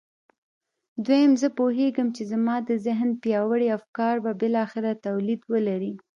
[1.05, 5.93] دويم زه پوهېږم چې زما د ذهن پياوړي افکار به بالاخره توليد ولري.